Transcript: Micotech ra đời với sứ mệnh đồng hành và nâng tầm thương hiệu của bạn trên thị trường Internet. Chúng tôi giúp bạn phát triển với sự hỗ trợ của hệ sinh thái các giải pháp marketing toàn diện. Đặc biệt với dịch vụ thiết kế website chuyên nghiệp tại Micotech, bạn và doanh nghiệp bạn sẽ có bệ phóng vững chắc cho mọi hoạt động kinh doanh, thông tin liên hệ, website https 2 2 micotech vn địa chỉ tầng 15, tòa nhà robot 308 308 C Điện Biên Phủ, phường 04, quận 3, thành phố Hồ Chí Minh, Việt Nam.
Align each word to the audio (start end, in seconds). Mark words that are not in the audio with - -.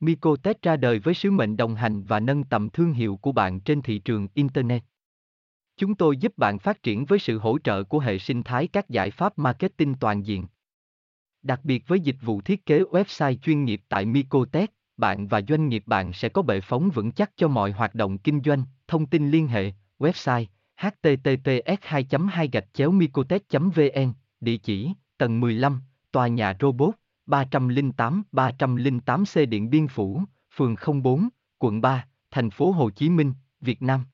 Micotech 0.00 0.62
ra 0.62 0.76
đời 0.76 0.98
với 0.98 1.14
sứ 1.14 1.30
mệnh 1.30 1.56
đồng 1.56 1.74
hành 1.74 2.02
và 2.02 2.20
nâng 2.20 2.44
tầm 2.44 2.70
thương 2.70 2.92
hiệu 2.92 3.16
của 3.16 3.32
bạn 3.32 3.60
trên 3.60 3.82
thị 3.82 3.98
trường 3.98 4.28
Internet. 4.34 4.82
Chúng 5.76 5.94
tôi 5.94 6.16
giúp 6.16 6.38
bạn 6.38 6.58
phát 6.58 6.82
triển 6.82 7.04
với 7.04 7.18
sự 7.18 7.38
hỗ 7.38 7.58
trợ 7.58 7.84
của 7.84 7.98
hệ 7.98 8.18
sinh 8.18 8.42
thái 8.42 8.66
các 8.66 8.88
giải 8.88 9.10
pháp 9.10 9.38
marketing 9.38 9.94
toàn 9.94 10.22
diện. 10.22 10.46
Đặc 11.42 11.60
biệt 11.64 11.88
với 11.88 12.00
dịch 12.00 12.16
vụ 12.22 12.40
thiết 12.40 12.66
kế 12.66 12.80
website 12.80 13.36
chuyên 13.36 13.64
nghiệp 13.64 13.80
tại 13.88 14.04
Micotech, 14.04 14.72
bạn 14.96 15.28
và 15.28 15.40
doanh 15.48 15.68
nghiệp 15.68 15.82
bạn 15.86 16.12
sẽ 16.12 16.28
có 16.28 16.42
bệ 16.42 16.60
phóng 16.60 16.90
vững 16.90 17.12
chắc 17.12 17.30
cho 17.36 17.48
mọi 17.48 17.72
hoạt 17.72 17.94
động 17.94 18.18
kinh 18.18 18.40
doanh, 18.44 18.64
thông 18.88 19.06
tin 19.06 19.30
liên 19.30 19.48
hệ, 19.48 19.72
website 19.98 20.44
https 20.76 21.78
2 21.80 22.06
2 22.28 22.50
micotech 22.92 23.42
vn 23.52 24.12
địa 24.40 24.56
chỉ 24.56 24.92
tầng 25.18 25.40
15, 25.40 25.82
tòa 26.12 26.28
nhà 26.28 26.56
robot 26.60 26.94
308 27.26 28.22
308 28.32 29.24
C 29.24 29.48
Điện 29.48 29.70
Biên 29.70 29.88
Phủ, 29.88 30.22
phường 30.54 30.74
04, 31.02 31.28
quận 31.58 31.80
3, 31.80 32.06
thành 32.30 32.50
phố 32.50 32.72
Hồ 32.72 32.90
Chí 32.90 33.10
Minh, 33.10 33.34
Việt 33.60 33.82
Nam. 33.82 34.04